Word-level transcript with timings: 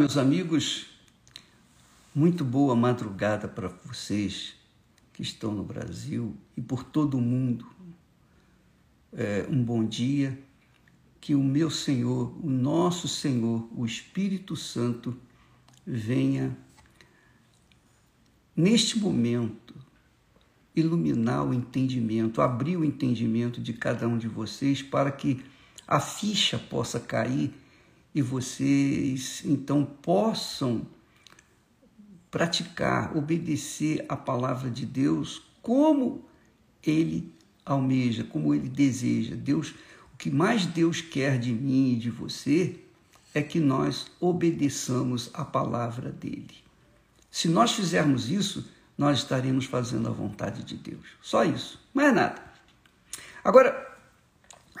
meus 0.00 0.16
amigos, 0.16 0.86
muito 2.14 2.42
boa 2.42 2.74
madrugada 2.74 3.46
para 3.46 3.68
vocês 3.84 4.54
que 5.12 5.20
estão 5.20 5.52
no 5.52 5.62
Brasil 5.62 6.34
e 6.56 6.62
por 6.62 6.82
todo 6.82 7.18
o 7.18 7.20
mundo. 7.20 7.66
É, 9.12 9.46
um 9.50 9.62
bom 9.62 9.84
dia, 9.84 10.42
que 11.20 11.34
o 11.34 11.42
meu 11.42 11.68
Senhor, 11.68 12.34
o 12.42 12.48
nosso 12.48 13.06
Senhor, 13.06 13.68
o 13.76 13.84
Espírito 13.84 14.56
Santo, 14.56 15.14
venha 15.86 16.56
neste 18.56 18.98
momento 18.98 19.74
iluminar 20.74 21.44
o 21.46 21.52
entendimento, 21.52 22.40
abrir 22.40 22.78
o 22.78 22.84
entendimento 22.86 23.60
de 23.60 23.74
cada 23.74 24.08
um 24.08 24.16
de 24.16 24.28
vocês 24.28 24.80
para 24.80 25.12
que 25.12 25.44
a 25.86 26.00
ficha 26.00 26.58
possa 26.58 26.98
cair 26.98 27.52
e 28.14 28.20
vocês 28.20 29.42
então 29.44 29.84
possam 29.84 30.86
praticar, 32.30 33.16
obedecer 33.16 34.04
a 34.08 34.16
palavra 34.16 34.70
de 34.70 34.86
Deus 34.86 35.42
como 35.62 36.24
ele 36.82 37.34
almeja, 37.64 38.24
como 38.24 38.54
ele 38.54 38.68
deseja. 38.68 39.34
Deus, 39.34 39.74
o 40.12 40.16
que 40.16 40.30
mais 40.30 40.66
Deus 40.66 41.00
quer 41.00 41.38
de 41.38 41.52
mim 41.52 41.92
e 41.92 41.96
de 41.96 42.10
você 42.10 42.80
é 43.34 43.42
que 43.42 43.60
nós 43.60 44.06
obedeçamos 44.20 45.30
a 45.32 45.44
palavra 45.44 46.10
dele. 46.10 46.54
Se 47.30 47.48
nós 47.48 47.72
fizermos 47.72 48.28
isso, 48.28 48.68
nós 48.98 49.18
estaremos 49.18 49.66
fazendo 49.66 50.08
a 50.08 50.12
vontade 50.12 50.64
de 50.64 50.76
Deus. 50.76 51.06
Só 51.22 51.44
isso, 51.44 51.80
mais 51.94 52.12
nada. 52.12 52.42
Agora, 53.42 53.96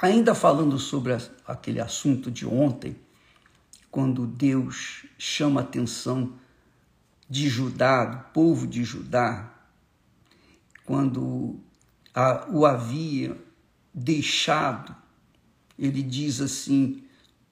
ainda 0.02 0.34
falando 0.34 0.78
sobre 0.78 1.16
aquele 1.46 1.80
assunto 1.80 2.30
de 2.30 2.44
ontem, 2.44 2.96
quando 3.90 4.26
Deus 4.26 5.06
chama 5.18 5.60
a 5.60 5.64
atenção 5.64 6.34
de 7.28 7.48
Judá, 7.48 8.04
do 8.04 8.18
povo 8.32 8.66
de 8.66 8.82
Judá, 8.84 9.52
quando 10.84 11.60
a, 12.14 12.48
o 12.50 12.66
havia 12.66 13.36
deixado, 13.94 14.94
ele 15.78 16.02
diz 16.02 16.40
assim: 16.40 17.04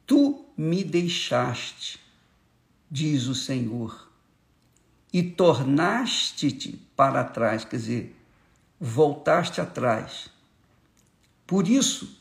Tu 0.06 0.44
me 0.56 0.83
deixaste, 0.83 2.00
diz 2.91 3.27
o 3.27 3.34
Senhor, 3.34 4.11
e 5.12 5.22
tornaste-te 5.22 6.77
para 6.97 7.25
trás, 7.25 7.64
quer 7.64 7.77
dizer, 7.77 8.16
voltaste 8.81 9.61
atrás. 9.61 10.28
Por 11.47 11.66
isso, 11.66 12.20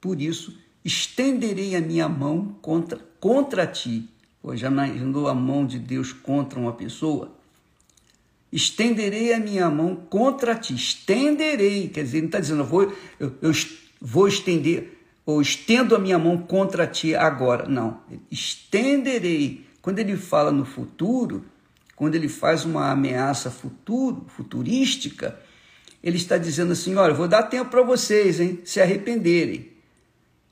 por 0.00 0.20
isso, 0.20 0.58
estenderei 0.84 1.74
a 1.76 1.80
minha 1.80 2.08
mão 2.08 2.56
contra, 2.60 3.09
contra 3.20 3.66
ti. 3.66 4.08
Pois 4.42 4.58
já 4.58 4.68
imaginou 4.68 5.28
a 5.28 5.34
mão 5.34 5.66
de 5.66 5.78
Deus 5.78 6.12
contra 6.12 6.58
uma 6.58 6.72
pessoa? 6.72 7.30
Estenderei 8.50 9.32
a 9.32 9.38
minha 9.38 9.70
mão 9.70 9.94
contra 9.94 10.54
ti. 10.54 10.74
Estenderei, 10.74 11.88
quer 11.88 12.02
dizer, 12.02 12.20
não 12.20 12.26
está 12.26 12.40
dizendo, 12.40 12.62
eu 12.62 12.66
vou, 12.66 12.92
eu, 13.20 13.32
eu 13.42 13.52
vou 14.00 14.26
estender, 14.26 14.98
ou 15.24 15.40
estendo 15.40 15.94
a 15.94 15.98
minha 15.98 16.18
mão 16.18 16.38
contra 16.38 16.86
ti 16.86 17.14
agora. 17.14 17.68
Não, 17.68 18.00
estenderei. 18.30 19.66
Quando 19.80 19.98
ele 19.98 20.16
fala 20.16 20.50
no 20.50 20.64
futuro, 20.64 21.44
quando 21.94 22.14
ele 22.14 22.28
faz 22.28 22.64
uma 22.64 22.90
ameaça 22.90 23.50
futuro, 23.50 24.24
futurística, 24.28 25.38
ele 26.02 26.16
está 26.16 26.38
dizendo 26.38 26.72
assim: 26.72 26.94
olha, 26.96 27.14
vou 27.14 27.28
dar 27.28 27.44
tempo 27.44 27.70
para 27.70 27.82
vocês, 27.82 28.40
hein, 28.40 28.60
se 28.64 28.80
arrependerem. 28.80 29.69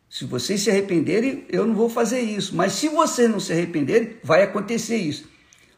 Se 0.09 0.25
vocês 0.25 0.63
se 0.63 0.71
arrependerem, 0.71 1.45
eu 1.49 1.67
não 1.67 1.75
vou 1.75 1.89
fazer 1.89 2.21
isso. 2.21 2.57
Mas 2.57 2.73
se 2.73 2.89
vocês 2.89 3.31
não 3.31 3.39
se 3.39 3.53
arrependerem, 3.53 4.17
vai 4.23 4.43
acontecer 4.43 4.97
isso. 4.97 5.29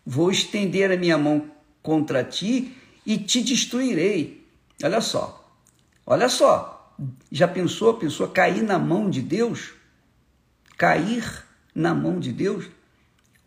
Vou 0.07 0.31
estender 0.31 0.91
a 0.91 0.97
minha 0.97 1.19
mão 1.19 1.51
contra 1.83 2.23
ti 2.23 2.77
e 3.05 3.19
te 3.19 3.43
destruirei. 3.43 4.47
Olha 4.83 5.01
só. 5.01 5.53
Olha 6.07 6.29
só. 6.29 6.95
Já 7.31 7.49
pensou 7.49 7.91
a 7.91 7.99
pessoa 7.99 8.31
cair 8.31 8.63
na 8.63 8.79
mão 8.79 9.11
de 9.11 9.21
Deus? 9.21 9.73
Cair 10.77 11.45
na 11.75 11.95
mão 11.95 12.21
de 12.21 12.33
Deus? 12.33 12.67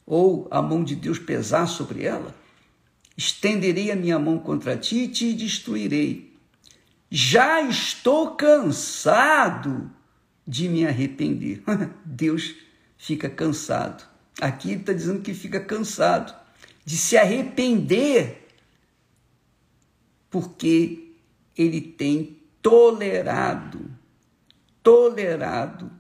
Ou 0.06 0.48
a 0.52 0.62
mão 0.62 0.84
de 0.84 0.96
Deus 0.96 1.18
pesar 1.18 1.68
sobre 1.68 2.04
ela? 2.04 2.36
Estenderei 3.16 3.92
a 3.92 3.96
minha 3.96 4.20
mão 4.20 4.38
contra 4.38 4.76
ti 4.76 5.04
e 5.04 5.08
te 5.08 5.34
destruirei. 5.34 6.34
Já 7.10 7.62
estou 7.62 8.32
cansado 8.32 9.90
de 10.46 10.68
me 10.68 10.86
arrepender. 10.86 11.64
Deus 12.06 12.56
fica 12.98 13.30
cansado. 13.30 14.04
Aqui 14.40 14.72
ele 14.72 14.82
está 14.82 14.94
dizendo 14.94 15.22
que 15.22 15.34
fica 15.34 15.60
cansado 15.60 16.34
de 16.86 16.98
se 16.98 17.18
arrepender, 17.18 18.48
porque 20.30 21.14
ele 21.56 21.80
tem 21.80 22.40
tolerado, 22.62 23.90
tolerado 24.82 25.92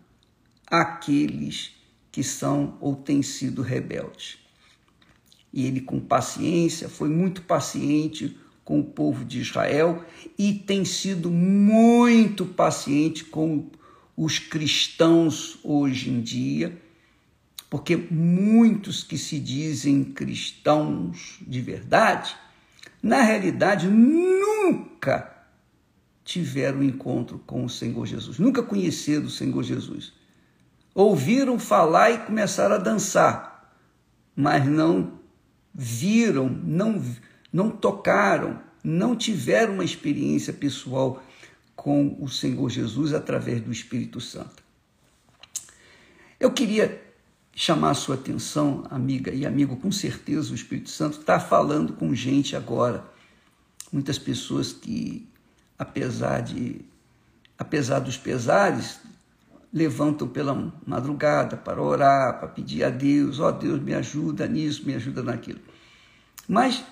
aqueles 0.68 1.76
que 2.12 2.24
são 2.24 2.78
ou 2.82 2.96
têm 2.96 3.22
sido 3.22 3.62
rebeldes. 3.62 4.40
E 5.52 5.68
ele, 5.68 5.82
com 5.82 6.00
paciência, 6.00 6.90
foi 6.90 7.10
muito 7.10 7.44
paciente 7.44 8.38
com 8.66 8.80
o 8.80 8.84
povo 8.84 9.24
de 9.24 9.40
Israel 9.40 10.04
e 10.38 10.54
tem 10.54 10.84
sido 10.84 11.30
muito 11.30 12.46
paciente 12.46 13.26
com 13.26 13.58
o 13.58 13.72
os 14.16 14.40
cristãos 14.40 15.58
hoje 15.64 16.10
em 16.10 16.22
dia, 16.22 16.78
porque 17.70 17.98
muitos 17.98 19.04
que 19.04 19.18
se 19.18 19.40
dizem 19.40 20.04
cristãos 20.04 21.40
de 21.42 21.60
verdade, 21.60 22.36
na 23.02 23.22
realidade 23.22 23.88
nunca 23.88 25.34
tiveram 26.24 26.84
encontro 26.84 27.40
com 27.40 27.66
o 27.66 27.70
Senhor 27.70 28.06
Jesus, 28.06 28.40
nunca 28.40 28.62
conheceram 28.64 29.26
o 29.26 29.30
Senhor 29.30 29.64
Jesus. 29.64 30.14
Ouviram 30.94 31.58
falar 31.58 32.12
e 32.12 32.20
começaram 32.20 32.76
a 32.76 32.80
dançar, 32.80 33.76
mas 34.36 34.66
não 34.66 35.20
viram, 35.74 36.48
não, 36.48 37.04
não 37.52 37.72
tocaram, 37.72 38.62
não 38.84 39.16
tiveram 39.16 39.74
uma 39.74 39.84
experiência 39.84 40.54
pessoal 40.54 41.24
com 41.76 42.18
o 42.20 42.30
Senhor 42.30 42.70
Jesus 42.70 43.14
através 43.14 43.62
do 43.62 43.72
Espírito 43.72 44.22
Santo. 44.22 44.64
Eu 46.40 46.52
queria 46.52 47.02
chamar 47.56 47.92
a 47.92 47.96
sua 47.96 48.16
atenção, 48.16 48.84
amiga 48.90 49.32
e 49.32 49.46
amigo, 49.46 49.78
com 49.78 49.92
certeza 49.92 50.52
o 50.52 50.56
Espírito 50.56 50.90
Santo 50.90 51.20
está 51.20 51.40
falando 51.40 51.94
com 51.94 52.14
gente 52.14 52.56
agora. 52.56 53.06
Muitas 53.92 54.18
pessoas 54.18 54.74
que, 54.74 55.28
apesar 55.78 56.42
de 56.42 56.82
apesar 57.58 58.00
dos 58.00 58.18
pesares, 58.18 59.00
levantam 59.72 60.28
pela 60.28 60.74
madrugada 60.86 61.56
para 61.56 61.82
orar, 61.82 62.40
para 62.40 62.48
pedir 62.48 62.84
a 62.84 62.90
Deus, 62.90 63.40
ó 63.40 63.48
oh, 63.48 63.52
Deus, 63.52 63.82
me 63.82 63.94
ajuda 63.94 64.48
nisso, 64.48 64.86
me 64.86 64.94
ajuda 64.94 65.24
naquilo. 65.24 65.60
Mas 66.48 66.84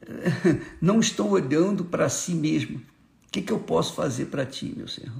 não 0.80 1.00
estão 1.00 1.30
olhando 1.30 1.84
para 1.84 2.08
si 2.08 2.34
mesmo, 2.34 2.80
o 3.28 3.30
que, 3.30 3.42
que 3.42 3.52
eu 3.52 3.58
posso 3.58 3.94
fazer 3.94 4.26
para 4.26 4.46
ti, 4.46 4.72
meu 4.74 4.88
Senhor? 4.88 5.12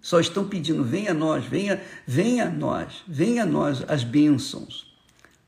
Só 0.00 0.18
estão 0.18 0.48
pedindo, 0.48 0.82
venha 0.82 1.10
a 1.10 1.14
nós, 1.14 1.44
venha, 1.44 1.82
venha 2.06 2.46
a 2.46 2.50
nós, 2.50 3.02
venha 3.06 3.42
a 3.42 3.46
nós 3.46 3.84
as 3.86 4.02
bênçãos, 4.02 4.96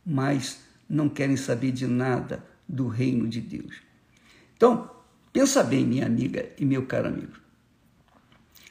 mas 0.04 0.60
não 0.88 1.08
querem 1.08 1.36
saber 1.36 1.72
de 1.72 1.86
nada 1.86 2.44
do 2.68 2.86
reino 2.86 3.26
de 3.26 3.40
Deus. 3.40 3.76
Então, 4.56 4.90
pensa 5.32 5.62
bem, 5.62 5.86
minha 5.86 6.06
amiga 6.06 6.50
e 6.58 6.66
meu 6.66 6.84
caro 6.84 7.08
amigo. 7.08 7.38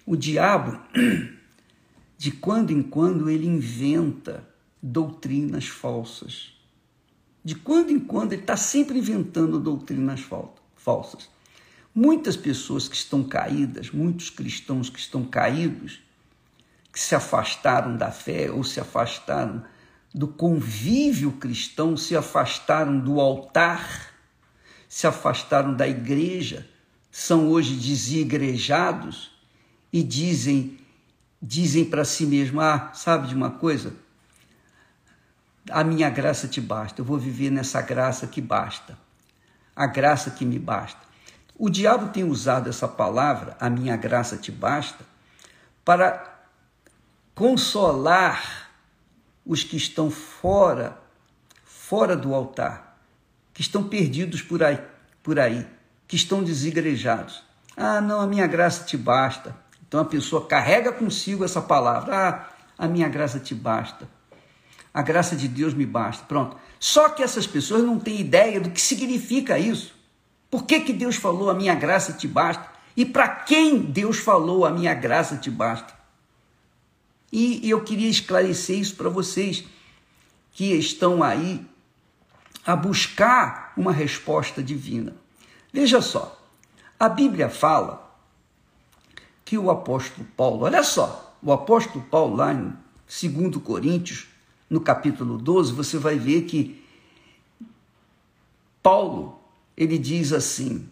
O 0.06 0.16
diabo, 0.16 0.80
de 2.18 2.32
quando 2.32 2.72
em 2.72 2.84
quando, 2.84 3.28
ele 3.28 3.48
inventa 3.48 4.48
doutrinas 4.82 5.68
falsas. 5.68 6.54
De 7.44 7.56
quando 7.56 7.90
em 7.92 8.00
quando, 8.00 8.34
ele 8.34 8.42
está 8.42 8.56
sempre 8.56 9.00
inventando 9.00 9.60
doutrinas 9.60 10.22
falsas. 10.76 11.30
Muitas 11.98 12.36
pessoas 12.36 12.90
que 12.90 12.96
estão 12.98 13.24
caídas, 13.24 13.90
muitos 13.90 14.30
cristãos 14.30 14.90
que 14.90 15.00
estão 15.00 15.24
caídos, 15.24 16.02
que 16.92 17.00
se 17.00 17.16
afastaram 17.16 17.96
da 17.96 18.12
fé 18.12 18.52
ou 18.52 18.66
se 18.66 18.82
afastaram 18.82 19.64
do 20.14 20.28
convívio 20.28 21.32
cristão, 21.32 21.96
se 21.96 22.14
afastaram 22.14 23.00
do 23.00 23.22
altar, 23.22 24.14
se 24.90 25.08
afastaram 25.08 25.74
da 25.74 25.88
igreja, 25.88 26.68
são 27.10 27.48
hoje 27.48 27.76
desigrejados 27.76 29.32
e 29.92 30.04
dizem 30.04 30.78
dizem 31.42 31.86
para 31.86 32.04
si 32.04 32.26
mesmo: 32.26 32.60
"Ah, 32.60 32.92
sabe 32.94 33.30
de 33.30 33.36
uma 33.36 33.52
coisa? 33.52 33.94
A 35.70 35.82
minha 35.82 36.10
graça 36.10 36.46
te 36.46 36.60
basta. 36.60 37.00
Eu 37.00 37.06
vou 37.06 37.18
viver 37.18 37.50
nessa 37.52 37.82
graça 37.82 38.28
que 38.28 38.42
basta. 38.42 38.98
A 39.74 39.88
graça 39.88 40.30
que 40.32 40.44
me 40.44 40.60
basta. 40.60 41.05
O 41.58 41.70
diabo 41.70 42.12
tem 42.12 42.24
usado 42.24 42.70
essa 42.70 42.88
palavra, 42.88 43.56
a 43.60 43.70
minha 43.70 43.96
graça 43.96 44.38
te 44.38 44.52
basta, 44.52 45.06
para 45.84 46.44
consolar 47.34 48.70
os 49.46 49.64
que 49.64 49.78
estão 49.78 50.10
fora 50.12 51.06
fora 51.88 52.16
do 52.16 52.34
altar, 52.34 52.98
que 53.54 53.62
estão 53.62 53.84
perdidos 53.84 54.42
por 54.42 54.64
aí, 54.64 54.80
por 55.22 55.40
aí, 55.40 55.68
que 56.08 56.16
estão 56.16 56.44
desigrejados. 56.44 57.44
Ah, 57.78 58.02
não, 58.02 58.20
a 58.20 58.26
minha 58.26 58.48
graça 58.48 58.86
te 58.86 58.98
basta. 58.98 59.56
Então 59.88 60.00
a 60.00 60.06
pessoa 60.06 60.48
carrega 60.48 60.92
consigo 60.92 61.46
essa 61.46 61.62
palavra. 61.62 62.16
Ah, 62.16 62.50
a 62.76 62.88
minha 62.88 63.08
graça 63.08 63.40
te 63.40 63.54
basta. 63.54 64.10
A 64.92 65.04
graça 65.04 65.36
de 65.36 65.48
Deus 65.48 65.76
me 65.76 65.86
basta. 65.86 66.26
Pronto. 66.26 66.58
Só 66.80 67.10
que 67.10 67.22
essas 67.22 67.46
pessoas 67.46 67.84
não 67.84 68.00
têm 68.00 68.20
ideia 68.20 68.60
do 68.60 68.72
que 68.72 68.82
significa 68.82 69.60
isso. 69.60 69.95
Por 70.56 70.64
que, 70.64 70.80
que 70.80 70.94
Deus 70.94 71.18
falou 71.18 71.50
a 71.50 71.54
minha 71.54 71.76
graça 71.76 72.14
te 72.14 72.30
basta? 72.30 72.66
E 72.96 73.06
para 73.06 73.28
quem 73.28 73.78
Deus 73.78 74.20
falou 74.20 74.66
a 74.66 74.72
minha 74.72 74.94
graça 74.94 75.36
te 75.36 75.52
basta? 75.52 75.94
E 77.30 77.70
eu 77.70 77.84
queria 77.84 78.08
esclarecer 78.08 78.80
isso 78.80 78.96
para 78.96 79.10
vocês 79.10 79.66
que 80.54 80.74
estão 80.74 81.22
aí 81.22 81.62
a 82.66 82.74
buscar 82.74 83.74
uma 83.76 83.92
resposta 83.92 84.64
divina. 84.64 85.14
Veja 85.74 86.02
só, 86.02 86.42
a 86.98 87.10
Bíblia 87.10 87.50
fala 87.50 88.18
que 89.44 89.58
o 89.58 89.70
apóstolo 89.70 90.26
Paulo, 90.38 90.64
olha 90.64 90.84
só, 90.84 91.38
o 91.44 91.52
apóstolo 91.52 92.06
Paulo 92.06 92.38
lá 92.38 92.54
em 92.54 92.74
2 93.06 93.58
Coríntios, 93.62 94.28
no 94.70 94.80
capítulo 94.80 95.38
12, 95.38 95.74
você 95.74 95.98
vai 95.98 96.18
ver 96.18 96.44
que 96.44 96.82
Paulo, 98.82 99.42
ele 99.78 99.98
diz 99.98 100.32
assim: 100.32 100.90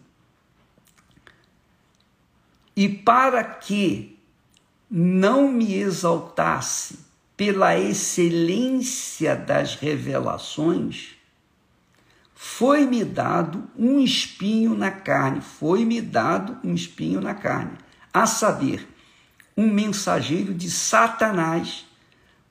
E 2.76 2.88
para 2.88 3.42
que 3.42 4.18
não 4.90 5.50
me 5.50 5.74
exaltasse 5.74 6.98
pela 7.36 7.78
excelência 7.78 9.34
das 9.34 9.74
revelações, 9.74 11.14
foi-me 12.34 13.04
dado 13.04 13.68
um 13.76 13.98
espinho 13.98 14.74
na 14.76 14.90
carne, 14.90 15.40
foi-me 15.40 16.00
dado 16.00 16.58
um 16.62 16.74
espinho 16.74 17.20
na 17.20 17.34
carne, 17.34 17.78
a 18.12 18.26
saber, 18.26 18.86
um 19.56 19.70
mensageiro 19.70 20.52
de 20.52 20.70
Satanás 20.70 21.86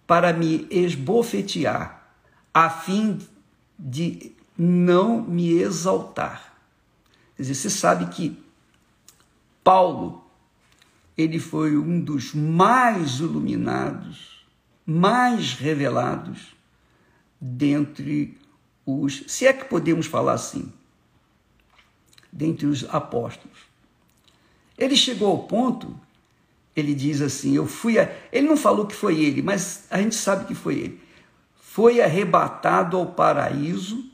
para 0.07 0.33
me 0.33 0.67
esbofetear, 0.69 2.01
a 2.53 2.69
fim 2.69 3.19
de 3.77 4.33
não 4.57 5.21
me 5.21 5.53
exaltar. 5.53 6.53
Quer 7.35 7.43
dizer, 7.43 7.55
você 7.55 7.69
sabe 7.69 8.07
que 8.07 8.41
Paulo, 9.63 10.23
ele 11.17 11.39
foi 11.39 11.77
um 11.77 11.99
dos 11.99 12.33
mais 12.33 13.19
iluminados, 13.19 14.45
mais 14.85 15.53
revelados 15.53 16.55
dentre 17.39 18.37
os, 18.85 19.23
se 19.27 19.45
é 19.47 19.53
que 19.53 19.65
podemos 19.65 20.05
falar 20.05 20.33
assim, 20.33 20.71
dentre 22.31 22.65
os 22.65 22.83
apóstolos. 22.89 23.57
Ele 24.77 24.95
chegou 24.95 25.29
ao 25.31 25.43
ponto, 25.43 25.97
ele 26.75 26.93
diz 26.93 27.21
assim: 27.21 27.55
Eu 27.55 27.67
fui. 27.67 27.99
A... 27.99 28.11
Ele 28.31 28.47
não 28.47 28.57
falou 28.57 28.87
que 28.87 28.95
foi 28.95 29.23
ele, 29.23 29.41
mas 29.41 29.85
a 29.89 30.01
gente 30.01 30.15
sabe 30.15 30.45
que 30.45 30.55
foi 30.55 30.75
ele. 30.75 31.01
Foi 31.55 32.01
arrebatado 32.01 32.97
ao 32.97 33.07
paraíso 33.07 34.11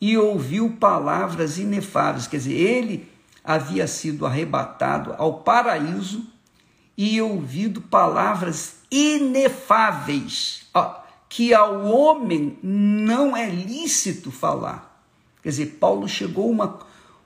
e 0.00 0.16
ouviu 0.18 0.76
palavras 0.78 1.58
inefáveis. 1.58 2.26
Quer 2.26 2.38
dizer, 2.38 2.54
ele 2.54 3.08
havia 3.42 3.86
sido 3.86 4.26
arrebatado 4.26 5.14
ao 5.18 5.40
paraíso 5.40 6.26
e 6.96 7.20
ouvido 7.20 7.80
palavras 7.80 8.76
inefáveis. 8.90 10.66
Ó, 10.72 11.02
que 11.28 11.52
ao 11.52 11.84
homem 11.84 12.58
não 12.62 13.36
é 13.36 13.48
lícito 13.48 14.30
falar. 14.30 15.02
Quer 15.42 15.48
dizer, 15.50 15.66
Paulo 15.80 16.08
chegou 16.08 16.46
a 16.46 16.52
uma, 16.52 16.78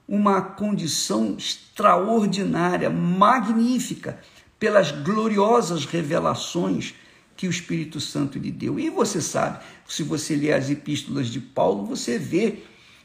uma 0.09 0.41
condição 0.43 1.37
extraordinária, 1.37 2.91
magnífica, 2.91 4.19
pelas 4.59 4.91
gloriosas 4.91 5.85
revelações 5.85 6.95
que 7.39 7.47
o 7.47 7.51
Espírito 7.51 8.01
Santo 8.01 8.37
lhe 8.37 8.51
deu. 8.51 8.81
E 8.81 8.91
você 8.91 9.23
sabe, 9.23 9.65
se 9.87 10.03
você 10.03 10.35
ler 10.35 10.55
as 10.55 10.69
epístolas 10.69 11.29
de 11.29 11.41
Paulo, 11.41 11.87
você 11.87 12.19
vê 12.19 12.65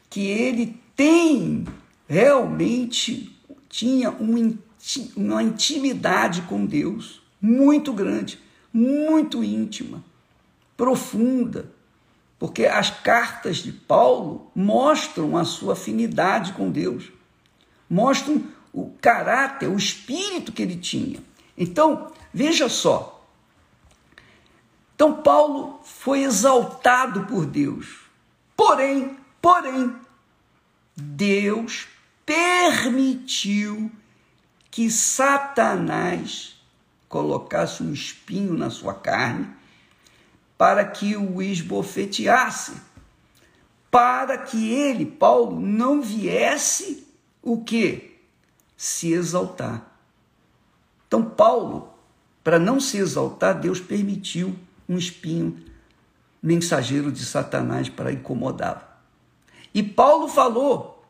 que 0.09 0.27
ele 0.27 0.75
tem 0.95 1.65
realmente 2.07 3.31
tinha 3.69 4.11
uma 5.15 5.41
intimidade 5.41 6.41
com 6.41 6.65
Deus 6.65 7.21
muito 7.39 7.93
grande, 7.93 8.39
muito 8.73 9.43
íntima 9.43 10.03
profunda, 10.75 11.71
porque 12.39 12.65
as 12.65 12.89
cartas 12.89 13.57
de 13.57 13.71
Paulo 13.71 14.51
mostram 14.55 15.37
a 15.37 15.45
sua 15.45 15.73
afinidade 15.73 16.53
com 16.53 16.71
Deus, 16.71 17.11
mostram 17.89 18.43
o 18.73 18.89
caráter, 18.99 19.69
o 19.69 19.77
espírito 19.77 20.51
que 20.51 20.63
ele 20.63 20.75
tinha. 20.75 21.19
Então, 21.55 22.11
veja 22.33 22.67
só. 22.67 23.12
Então, 24.95 25.21
Paulo 25.21 25.79
foi 25.83 26.23
exaltado 26.23 27.25
por 27.25 27.45
Deus. 27.45 28.01
Porém, 28.55 29.17
porém, 29.41 29.95
Deus 30.95 31.87
permitiu 32.25 33.91
que 34.69 34.89
Satanás 34.89 36.55
colocasse 37.09 37.83
um 37.83 37.93
espinho 37.93 38.53
na 38.53 38.69
sua 38.69 38.93
carne 38.93 39.47
para 40.57 40.85
que 40.85 41.15
o 41.15 41.41
esbofeteasse, 41.41 42.73
para 43.91 44.37
que 44.37 44.71
ele, 44.71 45.05
Paulo, 45.05 45.59
não 45.59 46.01
viesse 46.01 47.07
o 47.41 47.63
que? 47.63 48.19
Se 48.75 49.11
exaltar. 49.11 49.85
Então, 51.07 51.23
Paulo, 51.23 51.93
para 52.43 52.57
não 52.57 52.79
se 52.79 52.97
exaltar, 52.97 53.59
Deus 53.59 53.79
permitiu 53.79 54.55
um 54.93 54.97
espinho 54.97 55.57
mensageiro 56.41 57.11
de 57.11 57.25
Satanás 57.25 57.89
para 57.89 58.11
incomodá-lo. 58.11 58.81
E 59.73 59.81
Paulo 59.81 60.27
falou, 60.27 61.05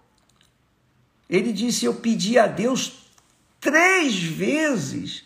ele 1.30 1.52
disse: 1.52 1.86
Eu 1.86 1.96
pedi 1.96 2.38
a 2.38 2.48
Deus 2.48 3.10
três 3.60 4.22
vezes 4.22 5.26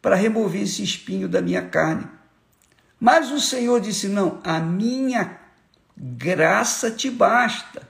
para 0.00 0.14
remover 0.14 0.62
esse 0.62 0.82
espinho 0.82 1.28
da 1.28 1.42
minha 1.42 1.62
carne. 1.62 2.06
Mas 3.00 3.30
o 3.30 3.40
Senhor 3.40 3.80
disse: 3.80 4.08
Não, 4.08 4.40
a 4.44 4.60
minha 4.60 5.38
graça 5.96 6.90
te 6.90 7.10
basta. 7.10 7.88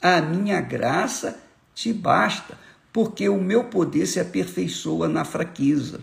A 0.00 0.20
minha 0.20 0.60
graça 0.60 1.40
te 1.74 1.92
basta, 1.92 2.58
porque 2.92 3.28
o 3.28 3.40
meu 3.40 3.64
poder 3.64 4.06
se 4.06 4.18
aperfeiçoa 4.20 5.08
na 5.08 5.24
fraqueza. 5.24 6.00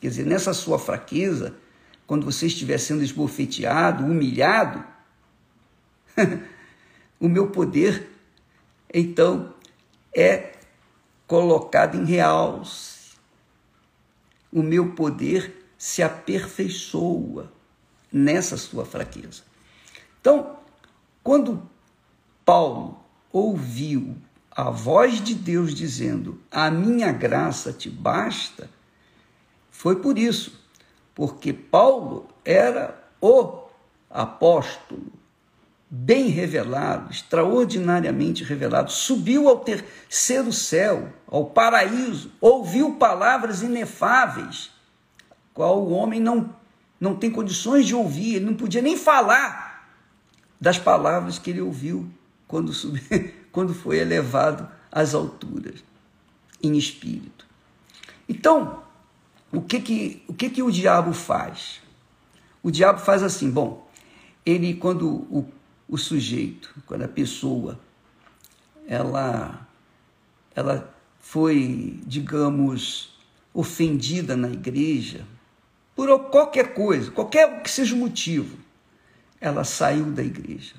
Quer 0.00 0.08
dizer, 0.08 0.26
nessa 0.26 0.54
sua 0.54 0.78
fraqueza, 0.78 1.54
quando 2.12 2.26
você 2.26 2.46
estiver 2.46 2.76
sendo 2.76 3.02
esbofeteado, 3.02 4.04
humilhado, 4.04 4.84
o 7.18 7.26
meu 7.26 7.46
poder, 7.46 8.06
então, 8.92 9.54
é 10.14 10.52
colocado 11.26 11.96
em 11.96 12.04
realce. 12.04 13.12
O 14.52 14.62
meu 14.62 14.92
poder 14.92 15.64
se 15.78 16.02
aperfeiçoa 16.02 17.50
nessa 18.12 18.58
sua 18.58 18.84
fraqueza. 18.84 19.44
Então, 20.20 20.58
quando 21.24 21.66
Paulo 22.44 23.02
ouviu 23.32 24.18
a 24.50 24.68
voz 24.68 25.18
de 25.18 25.34
Deus 25.34 25.74
dizendo: 25.74 26.38
A 26.50 26.70
minha 26.70 27.10
graça 27.10 27.72
te 27.72 27.88
basta, 27.88 28.68
foi 29.70 29.96
por 29.96 30.18
isso, 30.18 30.61
porque 31.14 31.52
Paulo 31.52 32.26
era 32.44 33.02
o 33.20 33.62
apóstolo, 34.10 35.12
bem 35.88 36.28
revelado, 36.28 37.10
extraordinariamente 37.10 38.44
revelado, 38.44 38.90
subiu 38.90 39.48
ao 39.48 39.60
terceiro 39.60 40.52
céu, 40.52 41.12
ao 41.26 41.46
paraíso, 41.46 42.32
ouviu 42.40 42.94
palavras 42.94 43.62
inefáveis 43.62 44.70
qual 45.54 45.82
o 45.82 45.90
homem 45.90 46.20
não, 46.20 46.54
não 46.98 47.14
tem 47.14 47.30
condições 47.30 47.86
de 47.86 47.94
ouvir, 47.94 48.36
ele 48.36 48.46
não 48.46 48.54
podia 48.54 48.80
nem 48.80 48.96
falar 48.96 49.86
das 50.60 50.78
palavras 50.78 51.38
que 51.38 51.50
ele 51.50 51.60
ouviu 51.60 52.08
quando, 52.48 52.72
subiu, 52.72 53.02
quando 53.50 53.74
foi 53.74 53.98
elevado 53.98 54.68
às 54.90 55.14
alturas, 55.14 55.84
em 56.62 56.76
espírito. 56.76 57.46
Então, 58.28 58.82
o 59.52 59.60
que 59.60 59.80
que, 59.80 60.22
o 60.26 60.32
que 60.32 60.48
que 60.48 60.62
o 60.62 60.70
diabo 60.70 61.12
faz? 61.12 61.80
O 62.62 62.70
diabo 62.70 62.98
faz 63.00 63.22
assim, 63.22 63.50
bom, 63.50 63.86
ele 64.46 64.74
quando 64.74 65.08
o, 65.08 65.46
o 65.88 65.98
sujeito, 65.98 66.74
quando 66.86 67.02
a 67.02 67.08
pessoa, 67.08 67.78
ela, 68.86 69.68
ela 70.54 70.94
foi, 71.20 72.00
digamos, 72.06 73.14
ofendida 73.52 74.36
na 74.36 74.48
igreja, 74.48 75.26
por 75.94 76.30
qualquer 76.30 76.72
coisa, 76.72 77.10
qualquer 77.10 77.62
que 77.62 77.70
seja 77.70 77.94
o 77.94 77.98
motivo, 77.98 78.56
ela 79.40 79.64
saiu 79.64 80.06
da 80.06 80.22
igreja. 80.22 80.74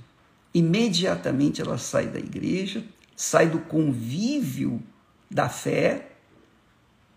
imediatamente 0.53 1.62
ela 1.62 1.77
sai 1.77 2.08
da 2.08 2.20
igreja, 2.20 2.84
sai 3.15 3.48
do 3.48 3.60
convívio 3.60 4.82
da 5.30 5.50
fé, 5.50 6.12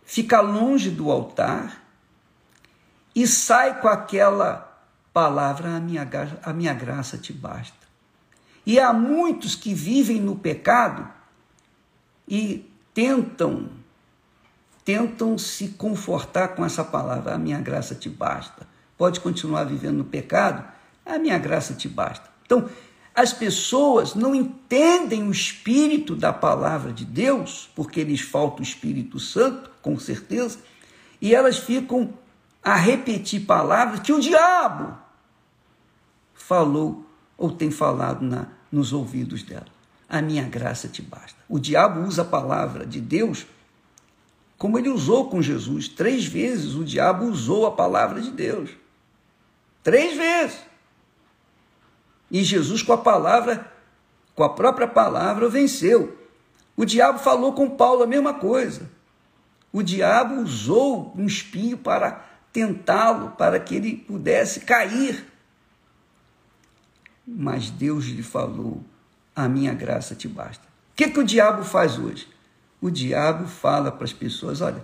fica 0.07 0.41
longe 0.41 0.89
do 0.89 1.11
altar 1.11 1.85
e 3.15 3.27
sai 3.27 3.81
com 3.81 3.89
aquela 3.89 4.81
palavra: 5.13 5.77
a 5.77 5.81
minha, 5.81 6.09
a 6.43 6.53
minha 6.55 6.73
graça 6.73 7.19
te 7.19 7.33
basta. 7.33 7.87
E 8.65 8.81
há 8.81 8.93
muitos 8.93 9.55
que 9.55 9.75
vivem 9.75 10.21
no 10.21 10.37
pecado 10.37 11.07
e 12.27 12.71
tentam 12.95 13.71
tentam 14.85 15.37
se 15.37 15.71
confortar 15.71 16.55
com 16.55 16.65
essa 16.65 16.85
palavra, 16.85 17.35
a 17.35 17.39
minha 17.39 17.61
graça 17.61 17.93
te 17.93 18.09
basta. 18.09 18.69
Pode 18.97 19.19
continuar 19.19 19.65
vivendo 19.65 19.97
no 19.97 20.05
pecado, 20.05 20.65
a 21.05 21.19
minha 21.19 21.37
graça 21.39 21.75
te 21.75 21.89
basta. 21.89 22.31
Então, 22.45 22.69
as 23.17 23.33
pessoas 23.33 24.15
não 24.15 24.35
entendem 24.35 25.27
o 25.27 25.31
espírito 25.31 26.15
da 26.15 26.35
palavra 26.35 26.93
de 26.93 27.03
Deus, 27.03 27.71
porque 27.75 28.05
lhes 28.05 28.21
falta 28.21 28.61
o 28.61 28.63
Espírito 28.63 29.19
Santo, 29.19 29.71
com 29.81 29.99
certeza, 29.99 30.59
e 31.19 31.35
elas 31.35 31.57
ficam 31.57 32.13
a 32.63 32.77
repetir 32.77 33.47
palavras 33.47 34.01
que 34.01 34.13
o 34.13 34.21
diabo 34.21 34.99
falou 36.35 37.07
ou 37.39 37.51
tem 37.51 37.71
falado 37.71 38.21
na, 38.21 38.49
nos 38.71 38.93
ouvidos 38.93 39.43
dela. 39.43 39.67
A 40.07 40.21
minha 40.21 40.45
graça 40.45 40.87
te 40.87 41.01
basta. 41.01 41.39
O 41.49 41.59
diabo 41.59 42.01
usa 42.01 42.21
a 42.21 42.25
palavra 42.25 42.85
de 42.85 43.01
Deus 43.01 43.47
como 44.59 44.79
ele 44.79 44.91
usou 44.91 45.31
com 45.31 45.41
Jesus. 45.41 45.89
Três 45.89 46.27
vezes 46.27 46.75
o 46.75 46.85
diabo 46.85 47.25
usou 47.25 47.67
a 47.67 47.73
palavra 47.73 48.21
de 48.21 48.31
Deus. 48.31 48.71
Três 49.83 50.17
vezes. 50.17 50.59
E 52.31 52.43
Jesus, 52.43 52.83
com 52.83 52.93
a 52.93 52.99
palavra, 52.99 53.73
com 54.35 54.43
a 54.43 54.49
própria 54.49 54.87
palavra, 54.87 55.49
venceu. 55.49 56.17
O 56.77 56.85
diabo 56.85 57.19
falou 57.19 57.53
com 57.53 57.71
Paulo 57.71 58.03
a 58.03 58.07
mesma 58.07 58.35
coisa. 58.35 58.89
O 59.73 59.83
diabo 59.83 60.37
usou 60.37 61.13
um 61.17 61.27
espinho 61.27 61.79
para 61.79 62.25
tentá-lo, 62.53 63.31
para 63.33 63.61
que 63.61 63.75
ele 63.75 63.97
pudesse 63.97 64.61
cair. 64.61 65.27
Mas 67.27 67.71
Deus 67.71 68.07
lhe 68.07 68.23
falou: 68.23 68.83
A 69.35 69.49
minha 69.49 69.75
graça 69.75 70.15
te 70.15 70.29
basta. 70.29 70.65
O 70.93 70.97
que, 70.97 71.09
que 71.09 71.21
o 71.21 71.25
diabo 71.25 71.65
faz 71.65 71.99
hoje? 71.99 72.29
O 72.81 72.91
diabo 72.91 73.47
fala 73.49 73.91
para 73.91 74.05
as 74.05 74.13
pessoas: 74.13 74.61
Olha, 74.61 74.83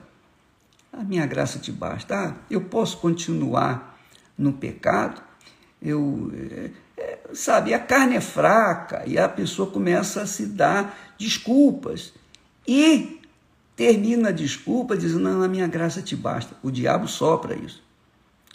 a 0.92 1.02
minha 1.02 1.26
graça 1.26 1.58
te 1.58 1.72
basta. 1.72 2.14
Ah, 2.14 2.34
eu 2.50 2.62
posso 2.62 2.98
continuar 2.98 3.98
no 4.36 4.52
pecado. 4.52 5.22
Eu, 5.80 6.30
é, 6.34 6.70
sabe, 7.34 7.74
a 7.74 7.78
carne 7.78 8.16
é 8.16 8.20
fraca 8.20 9.02
e 9.06 9.18
a 9.18 9.28
pessoa 9.28 9.70
começa 9.70 10.22
a 10.22 10.26
se 10.26 10.46
dar 10.46 10.96
desculpas 11.18 12.12
e 12.66 13.20
termina 13.76 14.28
a 14.30 14.32
desculpa 14.32 14.96
dizendo: 14.96 15.20
Não, 15.20 15.42
a 15.42 15.48
minha 15.48 15.66
graça 15.66 16.02
te 16.02 16.16
basta. 16.16 16.54
O 16.62 16.70
diabo 16.70 17.08
sopra 17.08 17.54
isso. 17.54 17.82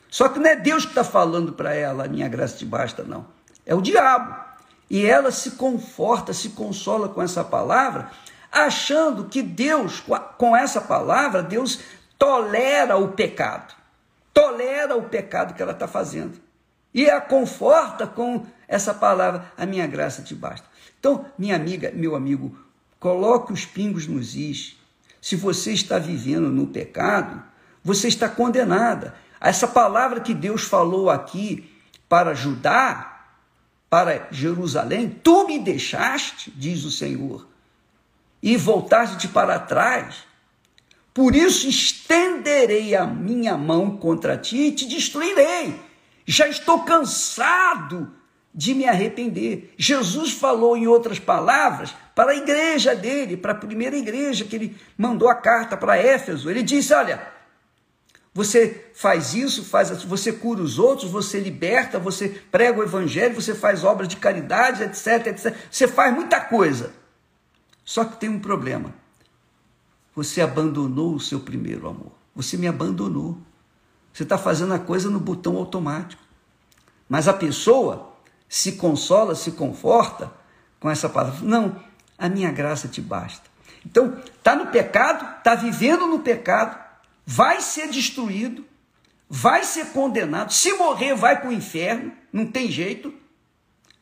Só 0.09 0.29
que 0.29 0.39
não 0.39 0.49
é 0.49 0.55
Deus 0.55 0.83
que 0.83 0.91
está 0.91 1.03
falando 1.03 1.53
para 1.53 1.73
ela: 1.73 2.05
A 2.05 2.07
minha 2.07 2.27
graça 2.27 2.57
te 2.57 2.65
basta, 2.65 3.03
não 3.03 3.37
é 3.67 3.75
o 3.75 3.81
diabo. 3.81 4.33
E 4.89 5.05
ela 5.05 5.29
se 5.31 5.51
conforta, 5.51 6.33
se 6.33 6.49
consola 6.49 7.09
com 7.09 7.21
essa 7.21 7.43
palavra, 7.43 8.09
achando 8.49 9.25
que 9.25 9.41
Deus, 9.43 10.01
com 10.37 10.55
essa 10.55 10.79
palavra, 10.79 11.43
Deus 11.43 11.81
tolera 12.17 12.95
o 12.95 13.09
pecado. 13.09 13.75
Tolera 14.33 14.95
o 14.95 15.03
pecado 15.03 15.53
que 15.53 15.61
ela 15.61 15.73
está 15.73 15.87
fazendo. 15.87 16.39
E 16.93 17.09
a 17.09 17.19
conforta 17.19 18.07
com 18.07 18.45
essa 18.67 18.93
palavra, 18.93 19.51
a 19.57 19.65
minha 19.65 19.87
graça 19.87 20.21
te 20.21 20.35
basta. 20.35 20.67
Então, 20.99 21.25
minha 21.37 21.55
amiga, 21.55 21.91
meu 21.95 22.15
amigo, 22.15 22.57
coloque 22.99 23.53
os 23.53 23.65
pingos 23.65 24.07
nos 24.07 24.35
is. 24.35 24.75
Se 25.21 25.35
você 25.35 25.71
está 25.71 25.97
vivendo 25.97 26.49
no 26.49 26.67
pecado, 26.67 27.41
você 27.83 28.07
está 28.07 28.27
condenada. 28.27 29.15
Essa 29.39 29.67
palavra 29.67 30.19
que 30.19 30.33
Deus 30.33 30.63
falou 30.63 31.09
aqui 31.09 31.71
para 32.09 32.33
Judá, 32.33 33.25
para 33.89 34.27
Jerusalém, 34.31 35.09
tu 35.09 35.47
me 35.47 35.59
deixaste, 35.59 36.51
diz 36.51 36.83
o 36.83 36.91
Senhor, 36.91 37.47
e 38.43 38.57
voltaste 38.57 39.29
para 39.29 39.59
trás. 39.59 40.25
Por 41.13 41.35
isso 41.35 41.67
estenderei 41.67 42.95
a 42.95 43.05
minha 43.07 43.57
mão 43.57 43.97
contra 43.97 44.37
ti 44.37 44.57
e 44.57 44.71
te 44.71 44.85
destruirei. 44.85 45.79
Já 46.25 46.47
estou 46.47 46.83
cansado 46.83 48.13
de 48.57 48.73
me 48.73 48.87
arrepender. 48.87 49.71
Jesus 49.77 50.31
falou, 50.33 50.75
em 50.75 50.87
outras 50.87 51.19
palavras, 51.19 51.93
para 52.15 52.31
a 52.31 52.35
igreja 52.35 52.95
dele, 52.95 53.37
para 53.37 53.51
a 53.51 53.55
primeira 53.55 53.95
igreja 53.95 54.45
que 54.45 54.55
ele 54.55 54.75
mandou 54.97 55.29
a 55.29 55.35
carta 55.35 55.77
para 55.77 55.95
Éfeso. 55.95 56.49
Ele 56.49 56.63
disse: 56.63 56.91
Olha, 56.91 57.21
você 58.33 58.89
faz 58.95 59.35
isso, 59.35 59.63
faz 59.63 60.03
você 60.03 60.33
cura 60.33 60.59
os 60.59 60.79
outros, 60.79 61.11
você 61.11 61.39
liberta, 61.39 61.99
você 61.99 62.29
prega 62.51 62.79
o 62.79 62.83
evangelho, 62.83 63.35
você 63.35 63.53
faz 63.53 63.83
obras 63.83 64.07
de 64.07 64.15
caridade, 64.15 64.81
etc, 64.81 65.27
etc. 65.27 65.55
Você 65.69 65.87
faz 65.87 66.11
muita 66.15 66.41
coisa. 66.41 66.91
Só 67.85 68.03
que 68.03 68.19
tem 68.19 68.27
um 68.27 68.39
problema. 68.39 68.91
Você 70.15 70.41
abandonou 70.41 71.13
o 71.13 71.19
seu 71.19 71.41
primeiro 71.41 71.87
amor. 71.87 72.11
Você 72.35 72.57
me 72.57 72.67
abandonou. 72.67 73.37
Você 74.11 74.23
está 74.23 74.35
fazendo 74.35 74.73
a 74.73 74.79
coisa 74.79 75.11
no 75.11 75.19
botão 75.19 75.57
automático. 75.57 76.23
Mas 77.07 77.27
a 77.27 77.33
pessoa 77.33 78.16
se 78.47 78.73
consola, 78.73 79.35
se 79.35 79.51
conforta 79.51 80.31
com 80.79 80.89
essa 80.89 81.09
palavra. 81.09 81.39
Não, 81.41 81.81
a 82.17 82.29
minha 82.29 82.51
graça 82.51 82.87
te 82.87 83.01
basta. 83.01 83.49
Então, 83.85 84.21
está 84.35 84.55
no 84.55 84.67
pecado, 84.67 85.37
está 85.37 85.55
vivendo 85.55 86.07
no 86.07 86.19
pecado, 86.19 86.77
vai 87.25 87.61
ser 87.61 87.89
destruído, 87.89 88.65
vai 89.29 89.63
ser 89.63 89.87
condenado. 89.87 90.51
Se 90.51 90.73
morrer, 90.73 91.15
vai 91.15 91.39
para 91.39 91.49
o 91.49 91.53
inferno, 91.53 92.11
não 92.31 92.45
tem 92.45 92.71
jeito, 92.71 93.13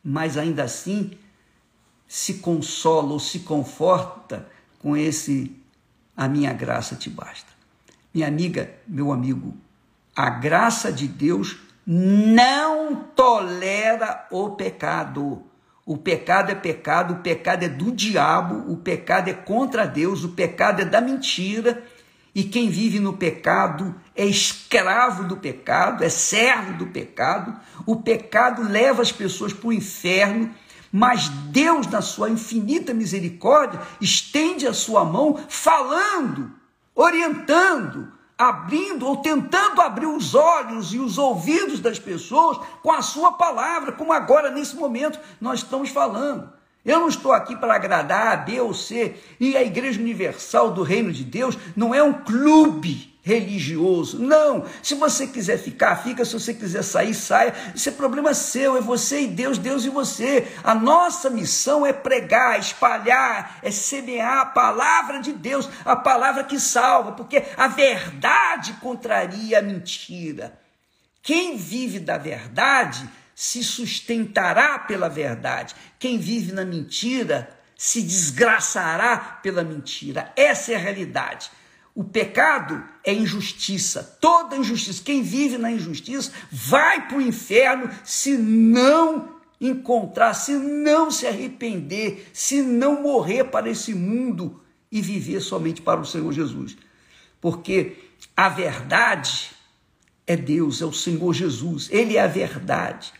mas 0.02 0.36
ainda 0.36 0.64
assim 0.64 1.12
se 2.08 2.34
consola 2.34 3.12
ou 3.12 3.20
se 3.20 3.40
conforta 3.40 4.48
com 4.78 4.96
esse 4.96 5.54
a 6.16 6.28
minha 6.28 6.52
graça 6.52 6.96
te 6.96 7.10
basta. 7.10 7.50
Minha 8.14 8.28
amiga, 8.28 8.74
meu 8.86 9.12
amigo, 9.12 9.54
a 10.14 10.30
graça 10.30 10.90
de 10.90 11.06
Deus 11.06 11.58
não 11.86 12.96
tolera 13.14 14.26
o 14.30 14.50
pecado. 14.50 15.44
O 15.84 15.96
pecado 15.96 16.50
é 16.50 16.54
pecado, 16.54 17.14
o 17.14 17.18
pecado 17.18 17.62
é 17.62 17.68
do 17.68 17.92
diabo, 17.92 18.72
o 18.72 18.76
pecado 18.78 19.28
é 19.28 19.32
contra 19.32 19.86
Deus, 19.86 20.24
o 20.24 20.30
pecado 20.30 20.82
é 20.82 20.84
da 20.84 21.00
mentira 21.00 21.84
e 22.34 22.42
quem 22.42 22.68
vive 22.68 22.98
no 22.98 23.12
pecado 23.12 23.94
é 24.14 24.26
escravo 24.26 25.24
do 25.24 25.36
pecado, 25.36 26.04
é 26.04 26.08
servo 26.10 26.74
do 26.74 26.88
pecado. 26.88 27.58
O 27.86 27.96
pecado 27.96 28.62
leva 28.62 29.00
as 29.00 29.10
pessoas 29.10 29.54
para 29.54 29.68
o 29.68 29.72
inferno, 29.72 30.54
mas 30.92 31.28
Deus, 31.28 31.86
na 31.86 32.02
sua 32.02 32.28
infinita 32.28 32.92
misericórdia, 32.92 33.80
estende 34.00 34.66
a 34.66 34.74
sua 34.74 35.02
mão, 35.02 35.38
falando, 35.48 36.52
orientando, 36.94 38.12
abrindo 38.38 39.06
ou 39.06 39.16
tentando 39.18 39.80
abrir 39.80 40.06
os 40.06 40.34
olhos 40.34 40.92
e 40.92 40.98
os 40.98 41.16
ouvidos 41.16 41.80
das 41.80 41.98
pessoas 41.98 42.58
com 42.82 42.92
a 42.92 43.00
sua 43.02 43.32
palavra, 43.32 43.92
como 43.92 44.12
agora 44.12 44.50
nesse 44.50 44.76
momento 44.76 45.18
nós 45.40 45.60
estamos 45.60 45.90
falando. 45.90 46.52
Eu 46.84 47.00
não 47.00 47.08
estou 47.08 47.32
aqui 47.32 47.56
para 47.56 47.74
agradar 47.74 48.46
a 48.48 48.74
C. 48.74 49.16
E 49.40 49.56
a 49.56 49.62
Igreja 49.64 50.00
Universal 50.00 50.70
do 50.70 50.84
Reino 50.84 51.12
de 51.12 51.24
Deus 51.24 51.58
não 51.74 51.92
é 51.92 52.00
um 52.00 52.12
clube 52.12 53.15
religioso. 53.26 54.20
Não. 54.20 54.64
Se 54.80 54.94
você 54.94 55.26
quiser 55.26 55.58
ficar, 55.58 55.96
fica. 55.96 56.24
Se 56.24 56.32
você 56.32 56.54
quiser 56.54 56.84
sair, 56.84 57.12
saia. 57.12 57.52
Isso 57.74 57.88
é 57.88 57.92
problema 57.92 58.32
seu. 58.32 58.76
É 58.76 58.80
você 58.80 59.22
e 59.22 59.26
Deus, 59.26 59.58
Deus 59.58 59.84
e 59.84 59.88
você. 59.88 60.46
A 60.62 60.76
nossa 60.76 61.28
missão 61.28 61.84
é 61.84 61.92
pregar, 61.92 62.60
espalhar, 62.60 63.58
é 63.62 63.70
semear 63.72 64.38
a 64.38 64.46
palavra 64.46 65.20
de 65.20 65.32
Deus, 65.32 65.68
a 65.84 65.96
palavra 65.96 66.44
que 66.44 66.60
salva, 66.60 67.12
porque 67.12 67.42
a 67.56 67.66
verdade 67.66 68.74
contraria 68.74 69.58
a 69.58 69.62
mentira. 69.62 70.56
Quem 71.20 71.56
vive 71.56 71.98
da 71.98 72.16
verdade 72.16 73.10
se 73.34 73.64
sustentará 73.64 74.78
pela 74.78 75.08
verdade. 75.08 75.74
Quem 75.98 76.16
vive 76.16 76.52
na 76.52 76.64
mentira 76.64 77.50
se 77.76 78.00
desgraçará 78.02 79.40
pela 79.42 79.64
mentira. 79.64 80.32
Essa 80.36 80.74
é 80.74 80.76
a 80.76 80.78
realidade. 80.78 81.50
O 81.96 82.04
pecado 82.04 82.84
é 83.02 83.10
injustiça, 83.10 84.18
toda 84.20 84.54
injustiça. 84.54 85.02
Quem 85.02 85.22
vive 85.22 85.56
na 85.56 85.72
injustiça 85.72 86.30
vai 86.52 87.08
para 87.08 87.16
o 87.16 87.22
inferno 87.22 87.88
se 88.04 88.36
não 88.36 89.36
encontrar, 89.58 90.34
se 90.34 90.52
não 90.52 91.10
se 91.10 91.26
arrepender, 91.26 92.28
se 92.34 92.60
não 92.60 93.02
morrer 93.02 93.44
para 93.44 93.70
esse 93.70 93.94
mundo 93.94 94.60
e 94.92 95.00
viver 95.00 95.40
somente 95.40 95.80
para 95.80 95.98
o 95.98 96.04
Senhor 96.04 96.30
Jesus. 96.34 96.76
Porque 97.40 97.96
a 98.36 98.50
verdade 98.50 99.52
é 100.26 100.36
Deus, 100.36 100.82
é 100.82 100.84
o 100.84 100.92
Senhor 100.92 101.32
Jesus, 101.32 101.88
Ele 101.90 102.18
é 102.18 102.20
a 102.20 102.26
verdade. 102.26 103.10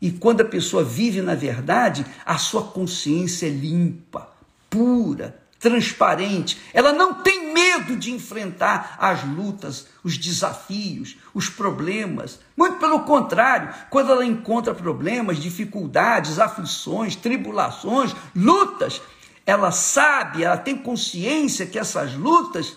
E 0.00 0.12
quando 0.12 0.42
a 0.42 0.44
pessoa 0.44 0.84
vive 0.84 1.20
na 1.20 1.34
verdade, 1.34 2.06
a 2.24 2.38
sua 2.38 2.62
consciência 2.62 3.46
é 3.46 3.50
limpa, 3.50 4.32
pura, 4.70 5.42
transparente. 5.58 6.60
Ela 6.72 6.92
não 6.92 7.14
tem 7.14 7.43
medo 7.78 7.96
de 7.96 8.12
enfrentar 8.12 8.96
as 8.98 9.24
lutas, 9.24 9.86
os 10.02 10.16
desafios, 10.16 11.16
os 11.32 11.48
problemas. 11.48 12.38
Muito 12.56 12.78
pelo 12.78 13.00
contrário, 13.00 13.74
quando 13.90 14.12
ela 14.12 14.24
encontra 14.24 14.74
problemas, 14.74 15.38
dificuldades, 15.38 16.38
aflições, 16.38 17.16
tribulações, 17.16 18.14
lutas, 18.34 19.00
ela 19.46 19.70
sabe, 19.70 20.42
ela 20.42 20.56
tem 20.56 20.76
consciência 20.76 21.66
que 21.66 21.78
essas 21.78 22.14
lutas, 22.14 22.76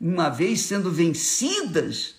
uma 0.00 0.28
vez 0.28 0.60
sendo 0.62 0.90
vencidas, 0.90 2.16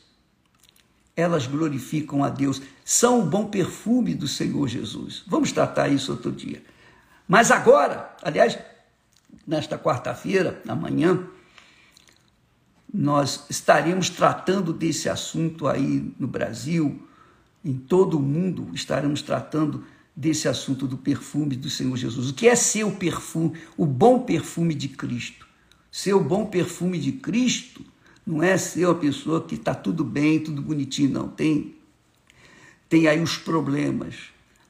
elas 1.15 1.47
glorificam 1.47 2.23
a 2.23 2.29
Deus, 2.29 2.61
são 2.85 3.19
o 3.19 3.25
bom 3.25 3.47
perfume 3.47 4.15
do 4.15 4.27
Senhor 4.27 4.67
Jesus. 4.67 5.23
Vamos 5.27 5.51
tratar 5.51 5.89
isso 5.89 6.11
outro 6.11 6.31
dia. 6.31 6.63
Mas 7.27 7.51
agora, 7.51 8.15
aliás, 8.23 8.57
nesta 9.45 9.77
quarta-feira, 9.77 10.61
amanhã, 10.67 11.27
nós 12.93 13.45
estaremos 13.49 14.09
tratando 14.09 14.73
desse 14.73 15.09
assunto 15.09 15.67
aí 15.67 16.11
no 16.19 16.27
Brasil, 16.27 17.07
em 17.63 17.73
todo 17.73 18.17
o 18.17 18.21
mundo, 18.21 18.69
estaremos 18.73 19.21
tratando 19.21 19.83
desse 20.15 20.47
assunto 20.47 20.87
do 20.87 20.97
perfume 20.97 21.55
do 21.55 21.69
Senhor 21.69 21.95
Jesus. 21.95 22.29
O 22.29 22.33
que 22.33 22.47
é 22.47 22.55
ser 22.55 22.83
o 22.83 22.91
perfume, 22.91 23.53
o 23.77 23.85
bom 23.85 24.19
perfume 24.19 24.73
de 24.73 24.87
Cristo? 24.87 25.47
Ser 25.91 26.13
o 26.13 26.19
bom 26.19 26.45
perfume 26.45 26.99
de 26.99 27.13
Cristo 27.13 27.85
não 28.25 28.43
é 28.43 28.57
ser 28.57 28.85
uma 28.85 28.95
pessoa 28.95 29.43
que 29.43 29.55
está 29.55 29.73
tudo 29.73 30.03
bem, 30.03 30.39
tudo 30.39 30.61
bonitinho, 30.61 31.09
não. 31.09 31.27
Tem, 31.27 31.75
tem 32.87 33.07
aí 33.07 33.21
os 33.21 33.37
problemas, 33.37 34.15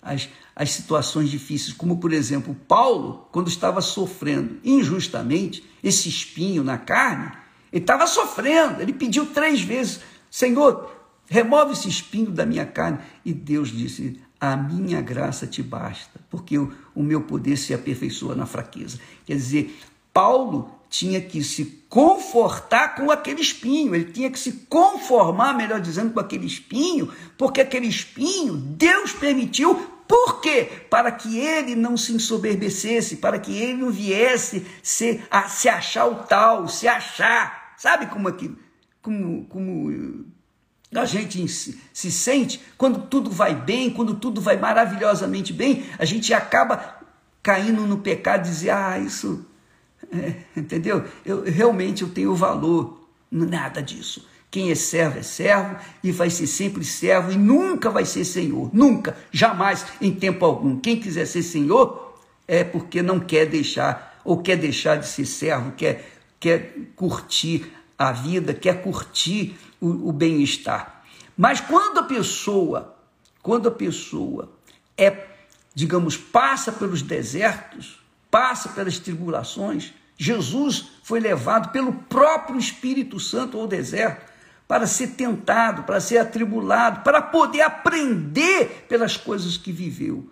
as, 0.02 0.30
as 0.56 0.72
situações 0.72 1.30
difíceis, 1.30 1.74
como 1.74 1.98
por 1.98 2.14
exemplo, 2.14 2.56
Paulo, 2.68 3.28
quando 3.32 3.48
estava 3.48 3.82
sofrendo 3.82 4.60
injustamente 4.64 5.64
esse 5.84 6.08
espinho 6.10 6.64
na 6.64 6.78
carne, 6.78 7.32
ele 7.72 7.84
estava 7.84 8.08
sofrendo, 8.08 8.82
ele 8.82 8.94
pediu 8.94 9.26
três 9.28 9.62
vezes: 9.62 10.02
Senhor, 10.30 10.92
remove 11.28 11.74
esse 11.74 11.88
espinho 11.88 12.32
da 12.32 12.46
minha 12.46 12.66
carne. 12.66 13.00
E 13.24 13.34
Deus 13.34 13.70
disse: 13.70 14.20
A 14.40 14.56
minha 14.58 15.02
graça 15.02 15.46
te 15.48 15.62
basta, 15.62 16.20
porque 16.30 16.58
o, 16.58 16.74
o 16.96 17.04
meu 17.04 17.22
poder 17.22 17.58
se 17.58 17.74
aperfeiçoa 17.74 18.36
na 18.36 18.46
fraqueza. 18.46 19.00
Quer 19.26 19.36
dizer, 19.36 19.80
Paulo 20.14 20.80
tinha 20.90 21.22
que 21.22 21.44
se 21.44 21.86
confortar 21.88 22.96
com 22.96 23.12
aquele 23.12 23.42
espinho, 23.42 23.94
ele 23.94 24.12
tinha 24.12 24.30
que 24.30 24.40
se 24.40 24.52
conformar, 24.68 25.54
melhor 25.54 25.80
dizendo, 25.80 26.14
com 26.14 26.20
aquele 26.20 26.48
espinho, 26.48 27.14
porque 27.38 27.62
aquele 27.62 27.88
espinho 27.88 28.56
Deus 28.56 29.14
permitiu, 29.14 29.76
por 30.08 30.42
quê? 30.42 30.68
Para 30.90 31.12
que 31.12 31.38
ele 31.38 31.76
não 31.76 31.96
se 31.96 32.12
ensoberbecesse, 32.14 33.18
para 33.18 33.38
que 33.38 33.56
ele 33.56 33.76
não 33.76 33.92
viesse 33.92 34.66
se, 34.82 35.22
a, 35.30 35.48
se 35.48 35.70
achar 35.70 36.08
o 36.08 36.16
tal, 36.24 36.68
se 36.68 36.88
achar, 36.88 37.59
sabe 37.80 38.08
como 38.08 38.28
aquilo, 38.28 38.58
como, 39.02 39.46
como 39.46 40.26
a 40.94 41.06
gente 41.06 41.48
se 41.48 42.12
sente 42.12 42.62
quando 42.78 43.08
tudo 43.08 43.32
vai 43.32 43.56
bem, 43.56 43.90
quando 43.90 44.16
tudo 44.16 44.42
vai 44.42 44.58
maravilhosamente 44.58 45.54
bem, 45.54 45.86
a 45.98 46.04
gente 46.04 46.34
acaba 46.34 47.00
caindo 47.42 47.88
no 47.88 48.00
pecado 48.00 48.46
e 48.46 48.50
dizer, 48.50 48.72
ah, 48.72 49.00
isso 49.00 49.46
é, 50.12 50.36
entendeu? 50.58 51.06
Eu 51.26 51.44
realmente 51.44 52.02
eu 52.02 52.10
tenho 52.10 52.36
valor, 52.36 53.08
nada 53.32 53.82
disso. 53.82 54.28
Quem 54.52 54.72
é 54.72 54.76
servo 54.76 55.20
é 55.20 55.24
servo 55.24 55.78
e 56.04 56.12
vai 56.12 56.30
ser 56.30 56.48
sempre 56.48 56.84
servo 56.84 57.32
e 57.32 57.38
nunca 57.38 57.90
vai 57.90 58.04
ser 58.04 58.26
senhor, 58.26 58.70
nunca, 58.74 59.16
jamais, 59.32 59.86
em 60.02 60.14
tempo 60.14 60.44
algum. 60.44 60.78
Quem 60.80 61.00
quiser 61.00 61.26
ser 61.26 61.44
senhor 61.44 62.20
é 62.46 62.62
porque 62.64 63.02
não 63.02 63.22
quer 63.22 63.46
deixar 63.46 64.20
ou 64.26 64.42
quer 64.42 64.58
deixar 64.58 64.98
de 64.98 65.08
ser 65.08 65.26
servo, 65.26 65.72
quer 65.74 66.19
quer 66.40 66.74
curtir 66.96 67.72
a 67.98 68.12
vida, 68.12 68.54
quer 68.54 68.82
curtir 68.82 69.58
o, 69.80 70.10
o 70.10 70.12
bem-estar. 70.12 71.04
Mas 71.38 71.60
quando 71.60 72.00
a 72.00 72.04
pessoa, 72.04 72.96
quando 73.42 73.68
a 73.68 73.72
pessoa 73.72 74.52
é, 74.98 75.28
digamos, 75.74 76.18
passa 76.18 76.72
pelos 76.72 77.02
desertos, 77.02 78.00
passa 78.30 78.70
pelas 78.70 79.00
tribulações, 79.00 79.94
Jesus 80.18 80.90
foi 81.04 81.22
levado 81.22 81.72
pelo 81.72 81.94
próprio 81.94 82.60
Espírito 82.60 83.20
Santo 83.20 83.58
ao 83.58 83.66
deserto 83.66 84.30
para 84.68 84.86
ser 84.86 85.08
tentado, 85.12 85.84
para 85.84 86.02
ser 86.02 86.18
atribulado, 86.18 87.02
para 87.02 87.22
poder 87.22 87.62
aprender 87.62 88.86
pelas 88.90 89.16
coisas 89.16 89.58
que 89.58 89.72
viveu. 89.72 90.30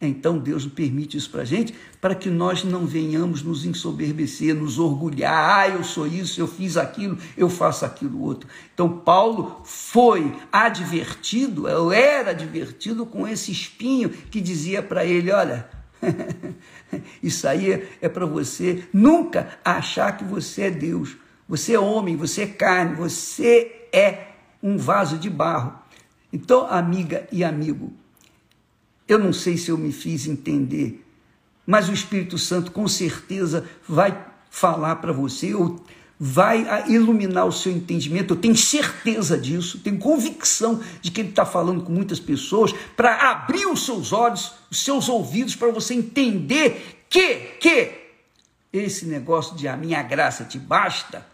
Então 0.00 0.38
Deus 0.38 0.66
permite 0.66 1.18
isso 1.18 1.28
para 1.30 1.42
a 1.42 1.44
gente, 1.44 1.74
para 2.00 2.14
que 2.14 2.30
nós 2.30 2.64
não 2.64 2.86
venhamos 2.86 3.42
nos 3.42 3.66
ensoberbecer, 3.66 4.54
nos 4.54 4.78
orgulhar. 4.78 5.58
Ah, 5.58 5.68
eu 5.68 5.84
sou 5.84 6.06
isso, 6.06 6.40
eu 6.40 6.48
fiz 6.48 6.78
aquilo, 6.78 7.18
eu 7.36 7.50
faço 7.50 7.84
aquilo 7.84 8.22
outro. 8.22 8.48
Então 8.72 8.88
Paulo 8.88 9.60
foi 9.64 10.34
advertido, 10.50 11.68
eu 11.68 11.92
era 11.92 12.30
advertido 12.30 13.04
com 13.04 13.28
esse 13.28 13.52
espinho 13.52 14.08
que 14.08 14.40
dizia 14.40 14.82
para 14.82 15.04
ele: 15.04 15.30
olha, 15.30 15.68
Isso 17.22 17.46
aí 17.46 17.88
é 18.00 18.08
para 18.08 18.26
você 18.26 18.84
nunca 18.92 19.58
achar 19.64 20.16
que 20.16 20.24
você 20.24 20.62
é 20.62 20.70
Deus. 20.70 21.16
Você 21.48 21.74
é 21.74 21.80
homem, 21.80 22.16
você 22.16 22.42
é 22.42 22.46
carne, 22.46 22.94
você 22.94 23.88
é 23.92 24.28
um 24.62 24.76
vaso 24.76 25.18
de 25.18 25.28
barro. 25.28 25.78
Então, 26.32 26.66
amiga 26.66 27.26
e 27.32 27.42
amigo, 27.42 27.92
eu 29.12 29.18
não 29.18 29.32
sei 29.32 29.56
se 29.56 29.70
eu 29.70 29.78
me 29.78 29.92
fiz 29.92 30.26
entender, 30.26 31.04
mas 31.66 31.88
o 31.88 31.92
Espírito 31.92 32.38
Santo 32.38 32.72
com 32.72 32.86
certeza 32.88 33.64
vai 33.88 34.26
falar 34.50 34.96
para 34.96 35.12
você, 35.12 35.54
ou 35.54 35.84
vai 36.18 36.66
iluminar 36.88 37.46
o 37.46 37.52
seu 37.52 37.72
entendimento. 37.72 38.34
Eu 38.34 38.38
tenho 38.38 38.56
certeza 38.56 39.38
disso, 39.38 39.78
tenho 39.78 39.98
convicção 39.98 40.80
de 41.00 41.10
que 41.10 41.22
ele 41.22 41.30
está 41.30 41.46
falando 41.46 41.82
com 41.82 41.92
muitas 41.92 42.20
pessoas 42.20 42.74
para 42.96 43.30
abrir 43.30 43.66
os 43.66 43.86
seus 43.86 44.12
olhos, 44.12 44.52
os 44.70 44.84
seus 44.84 45.08
ouvidos, 45.08 45.56
para 45.56 45.72
você 45.72 45.94
entender 45.94 47.04
que, 47.08 47.36
que 47.60 47.92
esse 48.72 49.06
negócio 49.06 49.56
de 49.56 49.66
a 49.66 49.76
minha 49.76 50.02
graça 50.02 50.44
te 50.44 50.58
basta 50.58 51.26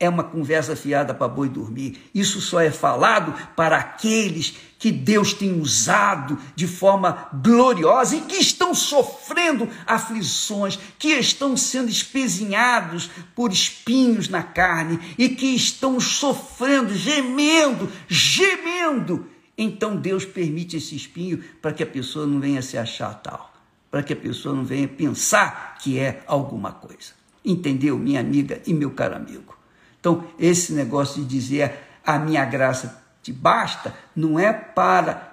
é 0.00 0.08
uma 0.08 0.24
conversa 0.24 0.74
fiada 0.74 1.12
para 1.12 1.28
boi 1.28 1.50
dormir. 1.50 2.10
Isso 2.14 2.40
só 2.40 2.58
é 2.58 2.70
falado 2.70 3.34
para 3.54 3.76
aqueles 3.76 4.56
que 4.78 4.90
Deus 4.90 5.34
tem 5.34 5.60
usado 5.60 6.38
de 6.56 6.66
forma 6.66 7.28
gloriosa 7.34 8.16
e 8.16 8.22
que 8.22 8.36
estão 8.36 8.74
sofrendo 8.74 9.68
aflições, 9.86 10.78
que 10.98 11.08
estão 11.08 11.54
sendo 11.54 11.90
espezinhados 11.90 13.10
por 13.36 13.52
espinhos 13.52 14.26
na 14.26 14.42
carne 14.42 14.98
e 15.18 15.28
que 15.28 15.54
estão 15.54 16.00
sofrendo, 16.00 16.94
gemendo, 16.96 17.92
gemendo. 18.08 19.28
Então 19.56 19.96
Deus 19.96 20.24
permite 20.24 20.78
esse 20.78 20.96
espinho 20.96 21.44
para 21.60 21.74
que 21.74 21.82
a 21.82 21.86
pessoa 21.86 22.26
não 22.26 22.40
venha 22.40 22.62
se 22.62 22.78
achar 22.78 23.12
tal, 23.20 23.52
para 23.90 24.02
que 24.02 24.14
a 24.14 24.16
pessoa 24.16 24.54
não 24.54 24.64
venha 24.64 24.88
pensar 24.88 25.76
que 25.78 25.98
é 25.98 26.22
alguma 26.26 26.72
coisa. 26.72 27.12
Entendeu, 27.44 27.98
minha 27.98 28.20
amiga 28.20 28.62
e 28.66 28.72
meu 28.72 28.92
caro 28.92 29.16
amigo? 29.16 29.59
Então, 30.00 30.24
esse 30.38 30.72
negócio 30.72 31.22
de 31.22 31.28
dizer 31.28 31.74
a 32.04 32.18
minha 32.18 32.44
graça 32.44 33.02
te 33.22 33.32
basta, 33.32 33.94
não 34.16 34.38
é 34.38 34.52
para. 34.52 35.28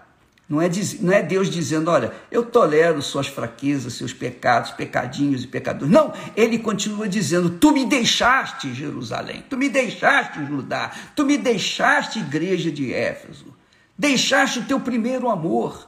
Não 0.50 0.62
é, 0.62 0.70
não 1.02 1.12
é 1.12 1.22
Deus 1.22 1.50
dizendo, 1.50 1.92
olha, 1.92 2.14
eu 2.32 2.46
tolero 2.46 3.02
suas 3.02 3.28
fraquezas, 3.28 3.96
seus 3.96 4.14
pecados, 4.14 4.72
pecadinhos 4.72 5.44
e 5.44 5.48
pecadores. 5.48 5.92
Não, 5.92 6.14
ele 6.38 6.58
continua 6.58 7.08
dizendo: 7.08 7.50
Tu 7.50 7.72
me 7.72 7.86
deixaste, 7.86 8.74
Jerusalém, 8.74 9.44
tu 9.50 9.58
me 9.58 9.68
deixaste, 9.68 10.46
Judá, 10.46 10.92
tu 11.14 11.26
me 11.26 11.38
deixaste, 11.38 12.20
igreja 12.20 12.72
de 12.72 12.94
Éfeso, 12.94 13.54
deixaste 13.98 14.60
o 14.60 14.66
teu 14.66 14.80
primeiro 14.80 15.30
amor. 15.30 15.86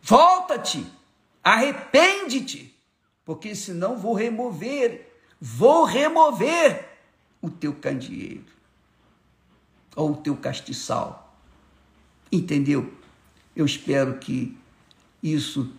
Volta-te, 0.00 0.86
arrepende-te, 1.42 2.72
porque 3.24 3.56
senão 3.56 3.98
vou 3.98 4.14
remover, 4.14 5.12
vou 5.40 5.82
remover 5.84 6.95
o 7.46 7.50
teu 7.50 7.72
candeeiro 7.72 8.44
ou 9.94 10.12
o 10.12 10.16
teu 10.16 10.36
castiçal. 10.36 11.34
Entendeu? 12.30 12.92
Eu 13.54 13.64
espero 13.64 14.18
que 14.18 14.56
isso 15.22 15.70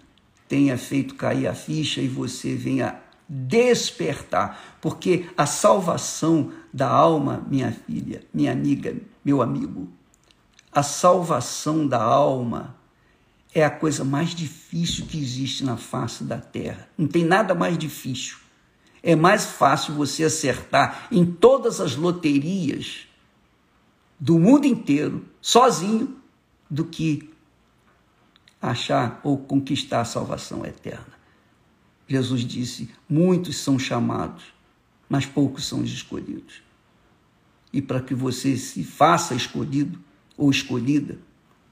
tenha 0.48 0.78
feito 0.78 1.16
cair 1.16 1.48
a 1.48 1.54
ficha 1.54 2.02
e 2.02 2.08
você 2.08 2.56
venha 2.56 3.00
despertar, 3.30 4.78
porque 4.82 5.30
a 5.38 5.46
salvação 5.46 6.52
da 6.74 6.88
alma, 6.88 7.46
minha 7.50 7.72
filha, 7.72 8.24
minha 8.34 8.54
amiga, 8.54 8.96
meu 9.24 9.42
amigo, 9.42 9.90
a 10.72 10.82
salvação 10.82 11.86
da 11.86 12.02
alma 12.02 12.76
é 13.54 13.66
a 13.66 13.70
coisa 13.70 14.04
mais 14.04 14.30
difícil 14.30 15.06
que 15.06 15.18
existe 15.18 15.64
na 15.64 15.76
face 15.76 16.24
da 16.24 16.38
terra. 16.38 16.88
Não 16.98 17.08
tem 17.08 17.26
nada 17.26 17.54
mais 17.54 17.78
difícil. 17.78 18.38
É 19.08 19.16
mais 19.16 19.46
fácil 19.46 19.94
você 19.94 20.26
acertar 20.26 21.08
em 21.10 21.26
todas 21.26 21.80
as 21.80 21.96
loterias 21.96 23.08
do 24.20 24.38
mundo 24.38 24.66
inteiro, 24.66 25.24
sozinho, 25.42 26.18
do 26.70 26.84
que 26.84 27.34
achar 28.62 29.22
ou 29.24 29.38
conquistar 29.38 30.02
a 30.02 30.06
salvação 30.06 30.66
eterna. 30.66 31.08
Jesus 32.06 32.42
disse: 32.42 32.90
muitos 33.08 33.56
são 33.56 33.80
chamados, 33.80 34.44
mas 35.08 35.26
poucos 35.26 35.66
são 35.66 35.80
os 35.80 35.90
escolhidos. 35.90 36.62
E 37.72 37.82
para 37.82 38.02
que 38.02 38.14
você 38.14 38.58
se 38.58 38.84
faça 38.84 39.34
escolhido 39.34 39.98
ou 40.38 40.52
escolhida, 40.52 41.18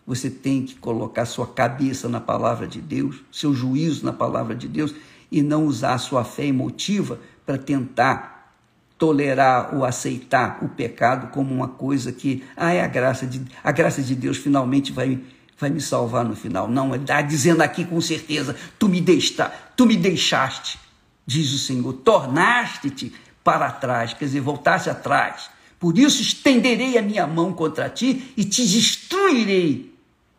você 0.07 0.29
tem 0.29 0.65
que 0.65 0.75
colocar 0.75 1.25
sua 1.25 1.47
cabeça 1.47 2.07
na 2.07 2.21
palavra 2.21 2.65
de 2.65 2.79
Deus, 2.79 3.17
seu 3.29 3.53
juízo 3.53 4.05
na 4.05 4.13
palavra 4.13 4.55
de 4.55 4.69
Deus 4.69 4.95
e 5.35 5.43
não 5.43 5.65
usar 5.65 5.97
sua 5.97 6.23
fé 6.23 6.45
emotiva 6.45 7.19
para 7.45 7.57
tentar 7.57 8.55
tolerar 8.97 9.75
ou 9.75 9.83
aceitar 9.83 10.59
o 10.63 10.69
pecado 10.69 11.27
como 11.27 11.53
uma 11.53 11.67
coisa 11.67 12.13
que, 12.13 12.41
ah, 12.55 12.71
é 12.71 12.81
a 12.81 12.87
graça 12.87 13.27
de, 13.27 13.41
a 13.61 13.69
graça 13.73 14.01
de 14.01 14.15
Deus 14.15 14.37
finalmente 14.37 14.93
vai, 14.93 15.19
vai 15.59 15.69
me 15.69 15.81
salvar 15.81 16.23
no 16.23 16.37
final. 16.37 16.69
Não, 16.69 16.95
ele 16.95 17.03
está 17.03 17.21
dizendo 17.21 17.61
aqui 17.61 17.83
com 17.83 17.99
certeza, 17.99 18.55
tu 18.79 18.87
me, 18.87 19.01
deixa, 19.01 19.51
tu 19.75 19.85
me 19.85 19.97
deixaste, 19.97 20.79
diz 21.27 21.51
o 21.53 21.59
Senhor, 21.59 21.91
tornaste-te 21.91 23.13
para 23.43 23.69
trás, 23.69 24.13
quer 24.13 24.23
dizer, 24.23 24.39
voltaste 24.39 24.89
atrás. 24.89 25.49
Por 25.77 25.97
isso 25.97 26.21
estenderei 26.21 26.97
a 26.97 27.01
minha 27.01 27.27
mão 27.27 27.51
contra 27.51 27.89
ti 27.89 28.31
e 28.37 28.45
te 28.45 28.65
destruirei. 28.65 29.93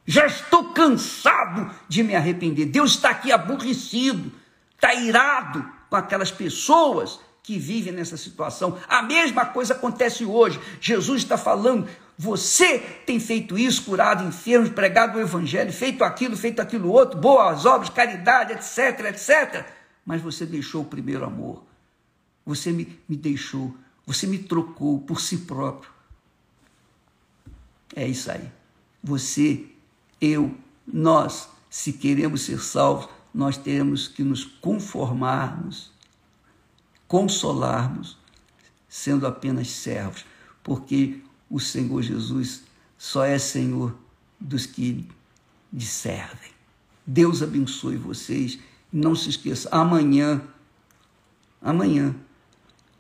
Já 0.07 0.25
estou 0.25 0.73
cansado 0.73 1.71
de 1.87 2.03
me 2.03 2.15
arrepender. 2.17 2.65
Deus 2.65 2.93
está 2.93 3.11
aqui 3.11 3.31
aborrecido, 3.31 4.33
está 4.77 4.95
irado 4.95 5.69
com 5.91 5.97
aquelas 5.97 6.31
pessoas 6.31 7.19
que 7.43 7.59
vivem 7.59 7.93
nessa 7.93 8.17
situação. 8.17 8.79
A 8.89 9.03
mesma 9.03 9.47
coisa 9.47 9.75
acontece 9.75 10.25
hoje. 10.25 10.61
Jesus 10.81 11.23
está 11.23 11.39
falando, 11.39 11.89
você 12.19 12.79
tem 12.79 13.21
feito 13.21 13.59
isso, 13.59 13.85
curado 13.85 14.25
enfermos, 14.25 14.71
pregado 14.71 15.19
o 15.19 15.21
evangelho, 15.21 15.73
feito 15.73 16.03
aquilo, 16.03 16.37
feito 16.37 16.61
aquilo 16.61 16.91
outro, 16.91 17.21
boas 17.21 17.65
obras, 17.65 17.89
caridade, 17.89 18.53
etc, 18.53 19.07
etc. 19.07 19.67
Mas 20.05 20.21
você 20.21 20.45
deixou 20.45 20.83
o 20.83 20.87
primeiro 20.87 21.25
amor. 21.25 21.63
Você 22.45 22.73
me, 22.73 22.99
me 23.09 23.17
deixou, 23.17 23.75
você 24.05 24.27
me 24.27 24.39
trocou 24.39 25.01
por 25.01 25.21
si 25.21 25.39
próprio. 25.39 25.91
É 27.95 28.07
isso 28.07 28.31
aí. 28.31 28.51
Você, 29.03 29.67
eu, 30.21 30.55
nós, 30.87 31.49
se 31.71 31.93
queremos 31.93 32.43
ser 32.43 32.61
salvos, 32.61 33.09
nós 33.37 33.57
temos 33.59 34.09
que 34.09 34.25
nos 34.25 34.45
conformarmos 34.45 35.95
consolarmos, 37.07 38.17
sendo 38.89 39.27
apenas 39.27 39.69
servos, 39.69 40.25
porque 40.63 41.21
o 41.49 41.61
Senhor 41.61 42.03
Jesus 42.03 42.65
só 42.99 43.25
é 43.25 43.39
Senhor 43.39 43.97
dos 44.41 44.67
que 44.67 45.07
lhe 45.73 45.85
servem. 45.85 46.51
Deus 47.07 47.43
abençoe 47.43 47.97
vocês. 47.97 48.59
Não 48.93 49.15
se 49.15 49.31
esqueça, 49.31 49.69
amanhã, 49.71 50.43
amanhã, 51.61 52.15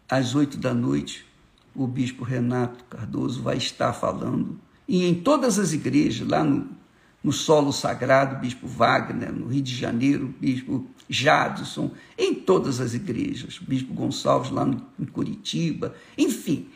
às 0.09 0.35
oito 0.35 0.57
da 0.59 0.75
noite, 0.75 1.27
o 1.75 1.87
bispo 1.87 2.25
Renato 2.25 2.85
Cardoso 2.85 3.42
vai 3.42 3.57
estar 3.57 3.92
falando, 3.92 4.59
e 4.87 5.05
em 5.05 5.14
todas 5.14 5.59
as 5.59 5.72
igrejas, 5.72 6.29
lá 6.29 6.44
no 6.44 6.68
no 7.27 7.33
solo 7.33 7.73
sagrado, 7.73 8.37
Bispo 8.37 8.69
Wagner, 8.69 9.33
no 9.33 9.49
Rio 9.49 9.61
de 9.61 9.75
Janeiro, 9.75 10.33
Bispo 10.39 10.89
Jadson, 11.09 11.91
em 12.17 12.33
todas 12.33 12.81
as 12.81 12.95
igrejas, 12.95 13.59
Bispo 13.59 13.93
Gonçalves 13.93 14.53
lá 14.53 14.65
no, 14.65 14.81
em 14.97 15.05
Curitiba, 15.05 15.97
enfim, 16.17 16.69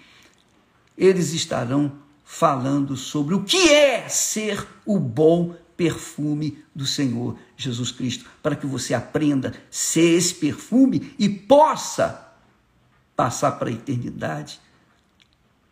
eles 0.99 1.33
estarão 1.33 1.93
falando 2.25 2.97
sobre 2.97 3.33
o 3.33 3.45
que 3.45 3.69
é 3.73 4.09
ser 4.09 4.67
o 4.85 4.99
bom 4.99 5.55
perfume 5.77 6.59
do 6.75 6.85
Senhor 6.85 7.39
Jesus 7.57 7.93
Cristo, 7.93 8.29
para 8.43 8.57
que 8.57 8.67
você 8.67 8.93
aprenda 8.93 9.51
a 9.51 9.53
ser 9.71 10.17
esse 10.17 10.35
perfume 10.35 11.15
e 11.17 11.29
possa 11.29 12.29
passar 13.15 13.53
para 13.53 13.69
a 13.69 13.73
eternidade 13.73 14.61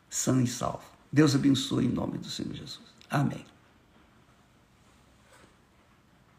sã 0.09 0.41
e 0.41 0.47
salvo. 0.47 0.85
Deus 1.13 1.35
abençoe 1.35 1.87
em 1.87 1.89
nome 1.89 2.17
do 2.19 2.31
Senhor 2.31 2.55
Jesus. 2.55 2.79
Amém. 3.11 3.45